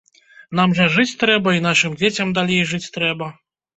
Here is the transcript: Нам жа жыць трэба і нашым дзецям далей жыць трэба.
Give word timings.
Нам 0.59 0.71
жа 0.77 0.87
жыць 0.95 1.17
трэба 1.23 1.53
і 1.57 1.63
нашым 1.67 1.99
дзецям 2.03 2.35
далей 2.39 2.67
жыць 2.73 2.87
трэба. 2.97 3.33